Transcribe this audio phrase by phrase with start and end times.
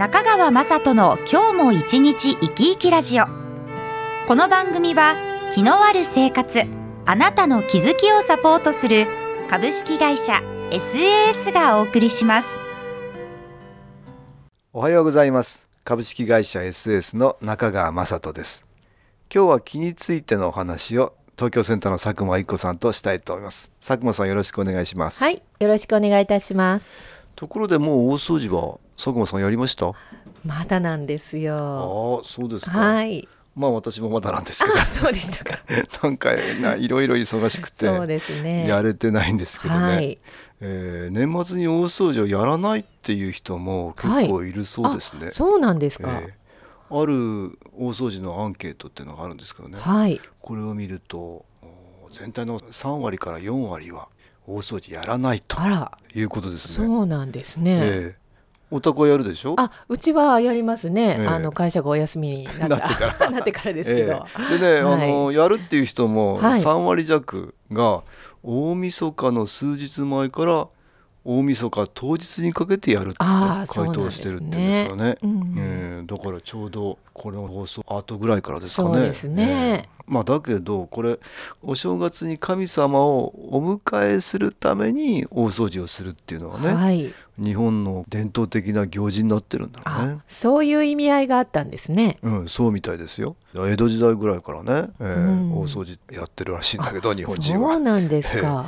[0.00, 3.26] 中川雅人の今日も一日生き生きラジオ。
[4.26, 5.14] この番組は
[5.52, 6.62] 気のある生活
[7.04, 9.06] あなたの気づきをサポートする
[9.50, 10.40] 株式会社
[10.70, 12.48] SAS がお送りします。
[14.72, 15.68] おはようございます。
[15.84, 18.66] 株式会社 SAS の中川雅人です。
[19.30, 23.70] 今日は気についてのお話を東京センターの佐久間一子さんとしたいと思います。
[23.86, 25.22] 佐久間さんよろしくお願いします。
[25.22, 26.86] はいよろしくお願いいたします。
[27.36, 29.92] ところでもう大掃除は佐久間さんやりました？
[30.44, 31.56] まだなんですよ。
[31.56, 32.78] ああそうですか。
[32.78, 33.26] はい。
[33.56, 34.76] まあ私もまだなんですけど。
[34.78, 35.58] そうでしたか。
[36.04, 38.68] なんかないろいろ忙しくてそうですね。
[38.68, 40.18] やれてないんですけどね、はい。
[40.60, 46.40] えー年末に大掃除をやらないっていう人も結構いるそうですね、あそうなんですか、えー
[46.92, 50.20] ある大掃除のアンケートっていうのがあるんですけどね、はい。
[50.40, 51.44] これを見るとお
[52.10, 54.08] 全体の3割から4割は
[54.46, 55.56] 大掃除やらないと
[56.14, 56.74] いうことですね。
[56.74, 58.19] そうなんですね、ええ
[58.70, 59.54] お宅はやるでしょ？
[59.58, 61.26] あうちはやりますね、ええ。
[61.26, 62.68] あの会社がお休みになった。
[62.68, 63.30] なってから。
[63.32, 64.58] なってからですけど、ええ。
[64.58, 65.10] でね、はい。
[65.10, 66.60] あのやるっていう人もはい。
[66.60, 68.02] 3割弱が
[68.42, 70.68] 大晦日の数日前から
[71.24, 75.04] 大晦日当日にかけてやるって、回答してるってんですよね。
[75.04, 75.16] ね。
[75.22, 75.54] うん。
[75.58, 76.06] ええ。
[76.06, 78.88] だからちょうどこの放送後ぐらいからですかね。
[78.88, 79.42] そうですね。
[79.42, 81.18] ええまあだけどこれ
[81.62, 90.24] お正月に神様をお迎えするために大掃除をするっていうのはね、はい日本の伝統的な行事になってるんだろうねあ。
[90.28, 93.34] そういう意味合いがあったんですねうん、そうみたいですよ。
[93.54, 97.78] 江戸時代ぐらいからね、えーうん大掃除やってるらしいんだけど日本人そうは。
[97.78, 98.66] なんですか、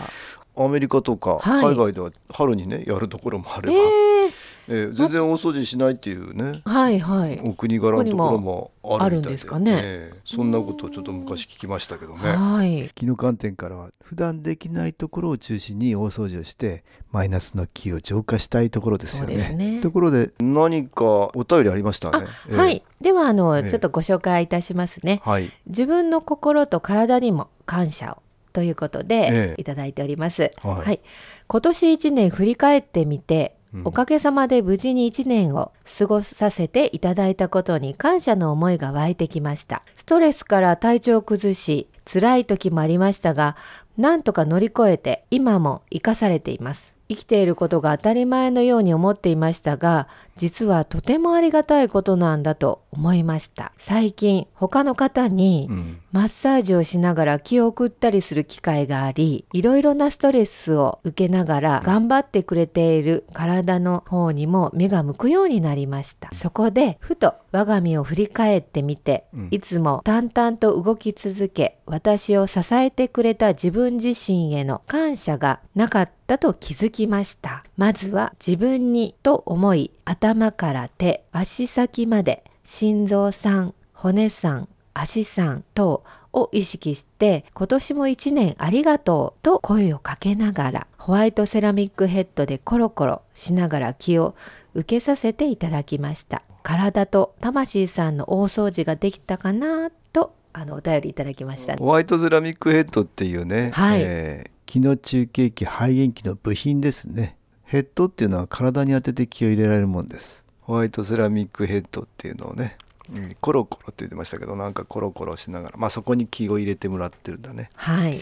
[0.57, 6.63] アメリカとかはい海外では春にねやるところもあれば、えええー全然大掃除しないっていうね。
[6.65, 7.41] はいはい。
[7.43, 9.31] お国柄のところもあるみたいで。
[9.31, 9.81] あるんですかね。
[9.83, 12.31] えーそんなことをちょっと昔聞きましたけどね。
[12.33, 12.91] はい。
[12.95, 19.49] 気の観点からは普段できないところを中心に大掃除をしてマイナスの気を浄化したいところですよね。
[19.55, 19.81] ね。
[19.81, 22.27] ところで何かお便りありましたね。
[22.49, 22.83] えーはい。
[23.01, 23.71] ではあの、ええ。
[23.71, 25.21] ちょっとご紹介いたしますね。
[25.25, 25.51] はい。
[25.67, 28.23] 自分の心と体にも感謝を
[28.53, 29.61] ということで、ええ。
[29.61, 30.51] いただいております。
[30.63, 31.01] はい。
[31.49, 39.83] 今年1年振り返ってみて、うんおかげさまで無事に1年を過ごさせていただいたことに感謝の思いが湧いてきました。
[39.97, 43.57] ストレスから体調を崩し辛い時もありましたが
[43.97, 46.95] なんとか乗り越えて今も生かされています。
[47.09, 50.09] 生きていることが当たり前のように思っていましたが
[50.43, 53.71] 実はとてもありがたいことなんだと思いました。
[53.79, 55.99] 最近他の方にうん。
[56.11, 66.29] マッサージをしながら気を送ったりする機会がありいろいろなストレスを受けながら頑張ってくれている体の方にも目が向くようになりました。
[66.35, 69.49] そこでふと我が身を振り返ってみて、うん。
[69.51, 77.65] いつも淡々と動き続け私を支えてくれた自分自身への感謝がなかったと気づきました。
[77.77, 94.35] まずは自分にと思い頭から手足先まで心臓さん骨さん足さん等を意識して今年も一年ありがとうと声をかけながらホワイトセラミックヘッドでコロコロしながら気を
[94.75, 96.43] 受けさせていただきました。
[96.63, 101.77] 体と魂さんの大掃除ができたかなとあのお便りいただきました。
[101.77, 104.01] ホワイトセラミックヘッドっていうね、はい。
[104.03, 107.37] えー気の中継機肺炎機の部品ですね
[107.73, 110.45] ヘッドっていうのは体に当てて気を入れられるもんです。
[110.61, 112.77] ホワイトセラミックヘッドっていうのをね、
[113.11, 113.35] うん。
[113.41, 117.71] コロコロって言ってましたけどなんかコロコロしながらまあそこに気を入れてもらってるんだね。
[117.75, 118.21] はい。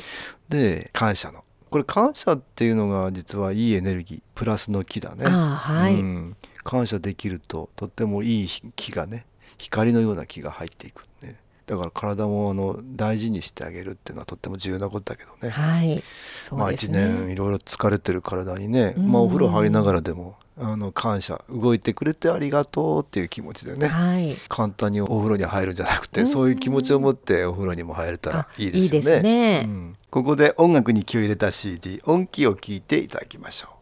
[0.48, 1.42] で感謝の。
[1.68, 5.26] これ感謝っていうのが実はいいエネルギープラスの気だね。
[5.26, 9.26] はい、うん、感謝できるととってもいい気がね
[9.58, 11.34] 光のような気が入っていく、ね、
[11.70, 15.50] だから体もあの大事にしてあげるっていうのはとっても重要なことだけどね。
[15.50, 16.02] はい。
[16.42, 19.12] そまあ一うですね、年いろいろ疲れてる体にね、うん。
[19.12, 24.36] まあ、お風呂入りながらでもあの感謝動いてくれてありがとうっていう気持ちでねはい。
[24.48, 26.26] 簡単にお風呂に入るんじゃなくて、うん。
[26.26, 29.16] そういう気持ちを持ってお風呂にも入れたらいいですよね。
[29.16, 29.62] いいね。
[29.64, 29.96] うん。
[30.10, 33.79] ここで音楽に気を入れた CD 音気を聞いていただきましょう。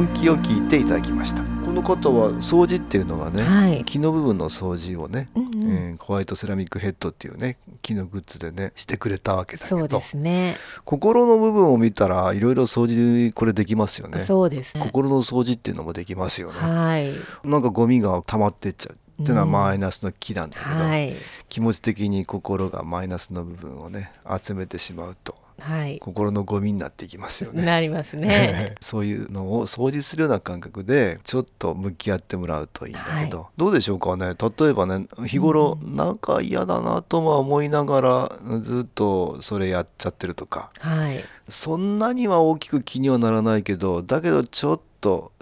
[0.00, 1.42] 音機を聞いていただきました。
[1.42, 3.84] この方は掃除っていうのがね、はい。
[3.84, 5.52] 木の部分の掃除をね、うんうん。
[5.52, 10.56] うんホワイトセラミックヘッドっていうね木のグッズでねしてくれたわけだけどそうですね。
[10.86, 14.20] 心の部分を見たらいろいろ掃除これできますよね。
[14.20, 14.84] そうですね。
[14.84, 17.12] 心の掃除っていうのもできますよね、はい。
[17.44, 18.96] なんかゴミが溜まってっちゃう。
[19.22, 19.52] っていうのはうん。
[19.52, 21.14] マイナスの木なんだけど、はい。
[21.50, 24.12] 気持ち的に心がマイナスの部分をね
[24.42, 25.98] 集めてしまうとはい。
[26.00, 27.64] 心のゴミになっていきますよね。
[27.64, 28.74] なりますね。
[28.80, 34.34] そういうのを掃除するような感覚でちょっと向き合ってもらうといいんだけど、はどうでしょうかね。
[34.34, 40.70] 例えばね日頃なんか嫌だなとは思いながらずっとそれやっちゃってるとか。
[40.78, 41.24] はい。
[41.48, 44.89] そんなには大きく気にはならないけどだけどちょっと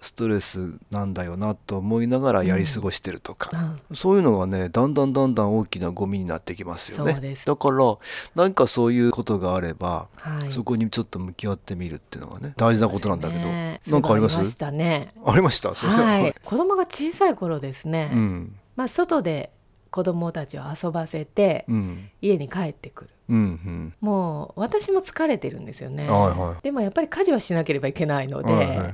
[0.00, 3.50] ストレスなんだよなと思いながらやり過ごしてるとか、
[3.90, 3.96] うん。
[3.96, 7.36] そういうのがねだんだんだんだん大きなゴミになってきますよね。
[7.44, 7.98] だから
[8.34, 10.52] なんかそういうことがあれば、はい。
[10.52, 13.80] そこにちょっと向き合ってみるっていうのがね大事なことなんだけど、ね。
[13.88, 14.34] なんかあります？
[14.34, 15.12] そういうのましたね。
[15.24, 15.74] ありました？
[15.74, 16.34] それではい。
[16.44, 18.56] 子供が小さい頃ですね、うん。
[18.76, 19.50] まあ外で
[19.90, 22.10] 子供たちを遊ばせてうん。
[22.20, 23.10] 家に帰ってくる。
[23.30, 23.94] うんうん。
[24.00, 26.62] もう私も疲れてるんですよね、はいはい。
[26.62, 28.92] でもやっぱり家事はしなければいけないので、はいはいはい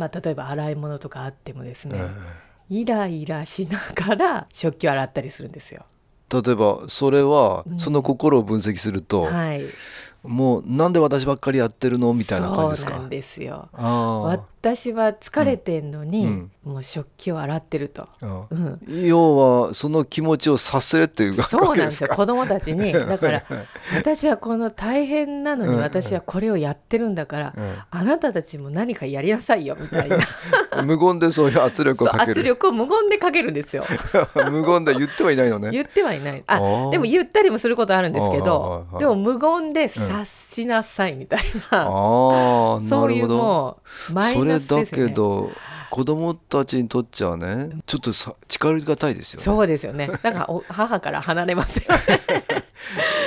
[0.00, 1.98] まあ、例えば洗い物とかあってもですね、
[2.70, 5.84] えイライラしながら食器を洗ったりするんですよ。
[6.32, 7.78] え例えばそれはうん。
[7.78, 9.62] その心を分析すると、はい、
[10.22, 12.14] もうなんで私ばっかりやってるの？
[12.14, 12.92] みたいな感じですか？
[12.92, 13.68] そうなんですよ。
[14.62, 16.50] あ私は疲れてんのに、うん。
[16.62, 18.06] もう食器を洗ってると。
[18.20, 22.10] うん、ー要はその気持ちを察せれっていうそうなんですよ。
[22.10, 22.92] 子供たちに。
[22.92, 23.42] だから
[23.96, 27.76] 私はこの大変なのにうん私はこれをやってるんだから、うん。
[27.90, 30.18] あなたたちも何かやりなさいよみたいな。
[30.84, 32.32] 無言でそういう圧力をかける。
[32.32, 33.84] 圧力を無言でかけるんですよ。
[34.50, 35.70] 無言で言ってはいないのね。
[35.70, 36.44] 言ってはいない。
[36.46, 36.58] あ
[36.90, 41.40] でも言ったりもすることあるんですけどはいでも無言で察しなさいみたい
[41.70, 43.78] な、ああなそういうも
[44.10, 44.86] うマイれだ。
[44.86, 45.50] けど
[45.90, 50.06] 子供たちにとっちゃねちょっとさ力がたいですよねそうですよね。
[50.06, 52.59] だからお母から離れますよね。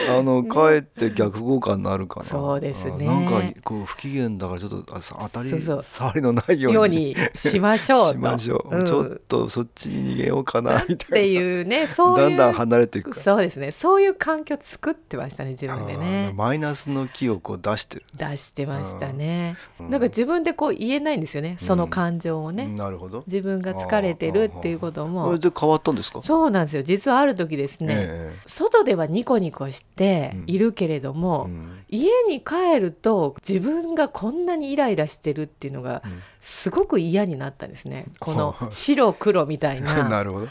[0.09, 8.11] あの帰って逆効果になるかなそうですねあなんかこう不機嫌だからちょっと当たりそうそう障りのないようにしましょうと。
[8.13, 13.71] しましょう、んちょっとそっちに逃げようかなみたっていないうね、そういうだんだん離れていくそうですね。
[13.71, 16.31] そういう環境作ってましたね、自分でね。
[16.35, 19.57] マイナスの気をこう出してる出してましたね。
[19.79, 21.57] うんなんか自分でこう言えないんですよね。
[21.61, 22.67] その感情をね。
[22.67, 25.39] なるほど自分が疲れてるっていうことそもれ。
[25.39, 26.21] で変わったんですか？
[26.21, 26.83] そうなんですよ。
[26.83, 27.95] 実はある時ですね。
[27.97, 30.43] え外ではニコニコしてうん。
[30.47, 31.79] いるけれどえも、うん。
[31.89, 36.21] 家に帰ると自分がこんなにイライラしてるっていうのがうん。
[36.41, 38.05] すごく嫌になったんですね。
[38.19, 40.03] このはあ白黒みたいな。
[40.09, 40.47] なるほど。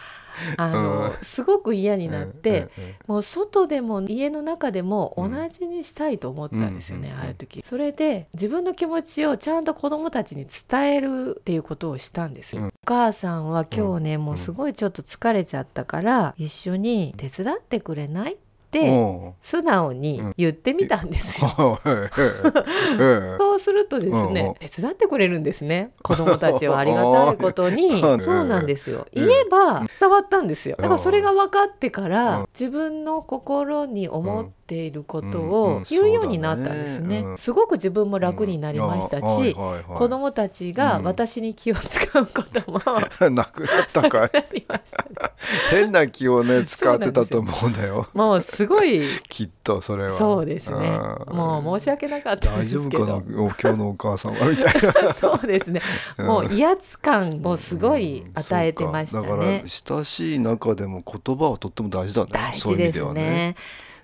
[0.57, 2.71] あのすごく嫌になって、
[3.07, 5.51] もう外でも家の中でも同うん。
[5.51, 7.23] じにしたいと思ったんですよね、うん。
[7.23, 7.63] ある時。
[7.67, 12.57] それで自分の気持ちをちゃんと子供たちに伝えるっていうことをしたんです。
[12.57, 12.69] よ、うん。
[12.69, 18.39] お母さんは今日ね、もうすごいちょっと疲れちゃったから一緒に手伝ってくれない？
[18.73, 21.79] て素直に言ってみたんですよ、
[23.39, 25.93] そうするとですね、手伝ってくれるんですね。
[26.03, 28.01] 子供たちはありがたいことに。
[28.01, 28.21] うん。
[28.21, 29.07] そうなんですよ。
[29.15, 29.27] うん。
[29.27, 30.77] 言えば伝わったんですよ。
[30.77, 32.09] だからそれが分かってかうん。
[32.09, 37.03] ら自分の心に思っていることをん言うようになったんですね。
[37.03, 37.39] そうだねうん。
[37.39, 42.79] すごく自分も楽になりましたしはいはい子供たちが私に気を使うことも
[43.31, 44.31] なくなったかい？
[45.71, 48.07] 変な気をね使ってたと思うんだよ。
[48.15, 50.13] もうすごい きっとそれは。
[50.17, 50.99] そうですね。
[51.27, 51.37] うん。
[51.37, 55.13] もう申し訳なかったですけ大丈夫かな今日のお母さんはみたいな。
[55.13, 55.81] そうですね。
[56.19, 56.27] うん。
[56.27, 59.37] もう威圧感をすごい与えてましたそうか。
[59.37, 59.65] だねか
[59.95, 62.31] ら親しい中でも言葉はとっても大事だね。
[62.33, 63.57] 大そういう意味事ですね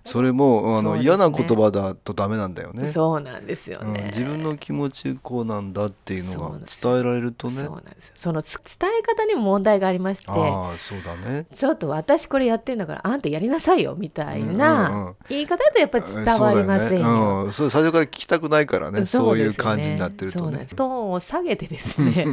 [0.09, 1.03] それもあの、ね。
[1.03, 2.91] 嫌な言葉だとダメなんだよね。
[2.91, 7.63] そうなんですようんね、自分の気持ちこうなんだっていうのが伝えられるとね。
[7.65, 8.15] そうなんですよ。
[8.17, 11.47] そのつ伝え方にも問題がありましてああそうだね。
[11.53, 15.17] ちょっと私これやってんだからあんたやりなさいよみたいうんうんうなん。
[15.29, 17.05] 言い方だとやっぱり伝わりませんよ。
[17.05, 17.45] そうだよね。
[17.47, 20.67] うん、それ最初から聞きたくないからねそういう感じになってるとね。
[20.75, 22.27] トーンを下げてですね。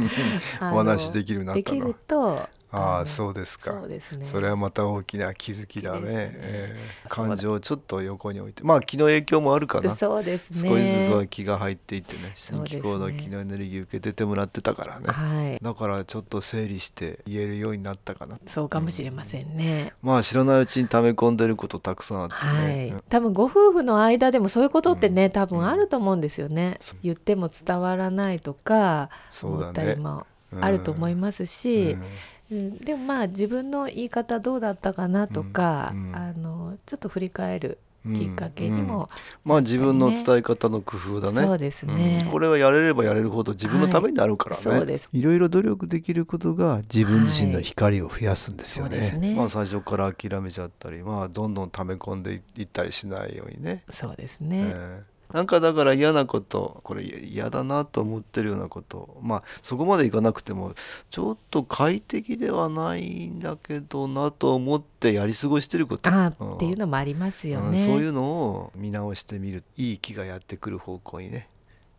[0.60, 3.72] お話できるようになったのできるとああのそうですか。
[3.72, 4.26] そうですね。
[4.26, 6.00] それはまた大きな気づきだね。
[6.00, 6.06] ね。
[6.08, 7.08] ええ。
[7.08, 8.62] 感情をちょっと横に置いて。
[8.64, 9.94] まあ気の影響もあるかな。
[9.94, 10.68] そうですね。
[10.68, 12.32] 少しずつは気が入っていってね。
[12.34, 12.82] 新そうですね。
[12.82, 15.06] 機構の気のエネルギー受けててもらってたからね。
[15.06, 15.58] はい。
[15.62, 18.38] だからちょっと整理して言えるようになったかな。
[18.46, 19.92] そうかもしれませんね。
[20.02, 22.66] まあ知らないうちに溜め込んでることたくさんあってはい。
[22.66, 26.76] ね、、多分ご夫婦の間でもそういうことってね、多分あると思うんですよね。
[26.80, 26.98] そう。
[27.02, 29.62] 言っても伝わらないとかそうだね。
[29.62, 30.26] 思ったりも
[30.60, 32.02] あると思いますし、うん
[32.50, 32.78] うん。
[32.78, 36.08] でもまあ自分の言い方どうだったかなとか、うん。
[36.08, 36.16] うん。
[36.16, 39.00] あのちょっと振り返るきっかけにも、うん。
[39.02, 39.06] うん。
[39.44, 41.42] まあ自分の伝え方の工夫だね。
[41.44, 42.22] そうですね。
[42.24, 42.30] うん。
[42.30, 45.08] これはやれればやれるほど自分のためになるからね、そうです。
[45.12, 48.98] いろいろ努力できることが自分自身の光を増やすんですよね。
[48.98, 49.18] はい。
[49.18, 49.34] ね。
[49.34, 53.82] まあ最初から諦めちゃったり、まあどんどん溜め込んでいったりしないようにね。
[53.90, 60.74] そうですね、えーなんかだから嫌なことこれ嫌だなと思ってるようなことまあそこまでいかなくても
[61.10, 66.10] ちょっと快適ではないんだけどなと思ってやり過ごしてること。
[66.10, 69.62] あうんあっていうのもありますよね、うんそういうのを見直してみる。
[69.76, 71.48] いい気がやってくる方向にね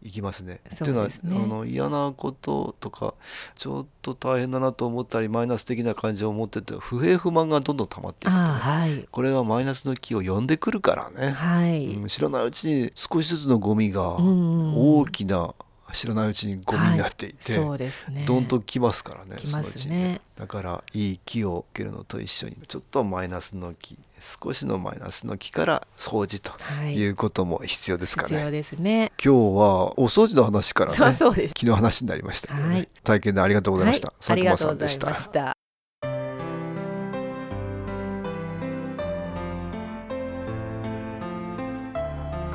[0.08, 0.62] 行きますね。
[0.74, 1.32] そうですね。
[1.32, 3.14] っていうのはあの嫌なこととか
[3.56, 8.48] ちょっと大変だなと思ったりマイナス的な感情を持ってて不平不満がどんどん溜まっていくとね。
[8.48, 9.08] はい。
[9.12, 14.74] これはマイナスの気を呼んでくるからね、はい、うん知らないうちに少しずつのゴミがうん。
[15.00, 15.54] 大きな
[15.94, 18.26] 知らないうちにゴミになっていて、そうですね。
[18.26, 19.42] どんどん来ますからねね。
[19.46, 26.96] そのうちにだからいい気を受けるのと一緒にちょっとマイナスの気少しのマイナスの気から掃除とはい。
[26.96, 29.12] いうことも必要ですかね、必要ですね。
[29.24, 31.54] 今日はお掃除の話からねそうそうです。
[31.54, 32.90] 気の話になりましたね、はい。
[33.04, 35.58] 体験でありがとうございました、佐久間さんでした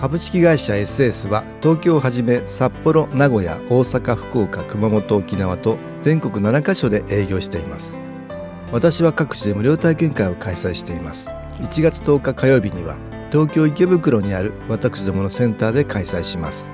[0.02, 8.00] 株式会社 SS は東京をはじめ札幌名古屋大阪福岡熊本沖縄と全国7カ所で営業しています。
[8.72, 11.30] 私は各地で無料体験会を開催しています。
[11.60, 12.96] 1月10日火曜日には
[13.30, 16.72] 東京池袋にある私どものセンターで開催します。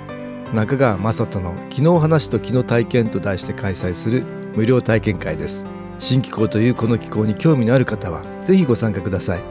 [0.55, 4.25] 中川雅人の「昨日話と昨日体験」と題して開催する
[4.57, 5.67] 無料体験会です。
[5.99, 9.43] 新気候というこの気候に興味のある方はぜひご参加ください。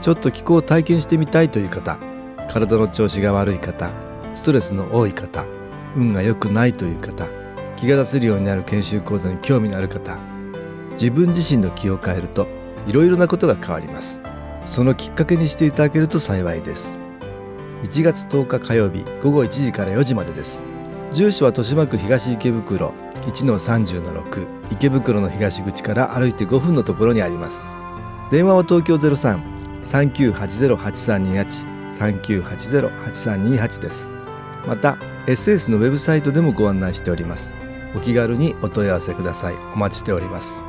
[0.00, 1.98] ちょっと気候を体験してみたいという方
[2.48, 3.92] 体の調子が悪い方
[4.34, 5.44] ストレスの多い方
[5.96, 7.28] 運が良くないという方
[7.76, 10.18] 気が出せるようになる研修講座に興味のある方
[10.92, 12.46] 自分自身の気を変えると
[12.86, 14.20] いろいろなことが変わります。
[14.66, 16.96] そのきっかけにしていただけると幸いです。
[17.82, 20.62] 1月10日火曜日午後1時から4時までです。
[21.12, 27.66] 住所は豊島区東池袋1-30-6池袋の東口から歩いて5分のところにあります。
[28.30, 34.16] 電話は東京03-3980-8328 3980-8328です。
[34.66, 37.54] また SS のウェブサイトでもご案内しております。
[37.94, 39.54] お気軽にお問い合わせください。
[39.74, 40.64] お待ちしております。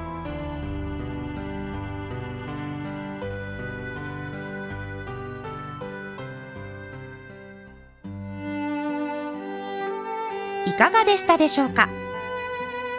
[10.68, 11.90] いかがでしたでしょうか？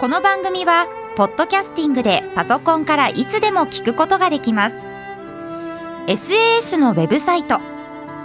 [0.01, 4.75] この番組はポッドキャスティングでパソコンからいつでも聞くことができます。
[6.07, 7.61] SAS のウェブサイト